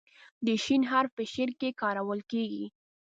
د 0.45 0.47
"ش" 0.63 0.65
حرف 0.91 1.11
په 1.17 1.23
شعر 1.33 1.49
کې 1.59 1.69
کارول 1.81 2.19
کیږي. 2.31 2.65